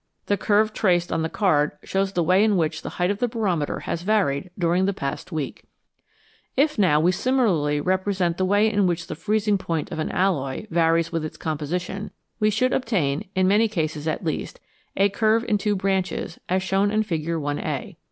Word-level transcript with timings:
The 0.25 0.35
curve 0.35 0.73
traced 0.73 1.11
on 1.11 1.21
the 1.21 1.29
card 1.29 1.73
shows 1.83 2.13
the 2.13 2.23
way 2.23 2.43
in 2.43 2.57
which 2.57 2.81
the 2.81 2.89
height 2.97 3.11
of 3.11 3.19
the 3.19 3.27
barometer 3.27 3.81
has 3.81 4.01
varied 4.01 4.49
during 4.57 4.85
the 4.85 4.95
past 4.95 5.31
week. 5.31 5.65
If, 6.57 6.79
now, 6.79 6.99
we 6.99 7.11
similarly 7.11 7.79
represent 7.79 8.37
the 8.39 8.45
way 8.45 8.67
in 8.73 8.87
which 8.87 9.05
the 9.05 9.13
freezing 9.13 9.59
point 9.59 9.91
of 9.91 9.99
an 9.99 10.09
alloy 10.11 10.65
varies 10.71 11.11
with 11.11 11.23
its 11.23 11.37
composition, 11.37 12.09
we 12.39 12.49
should 12.49 12.73
obtain, 12.73 13.29
in 13.35 13.47
many 13.47 13.67
cases 13.67 14.07
at 14.07 14.25
least, 14.25 14.59
a 14.97 15.07
curve 15.09 15.43
in 15.43 15.59
two 15.59 15.75
branches, 15.75 16.39
as 16.49 16.63
shown 16.63 16.89
in 16.89 17.03
Fig. 17.03 17.29
la. 17.29 17.91